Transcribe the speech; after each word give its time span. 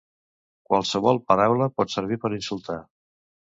Qualsevol 0.69 1.21
paraula 1.33 1.69
pot 1.77 1.95
servir 1.99 2.21
per 2.27 2.35
insultar. 2.41 2.83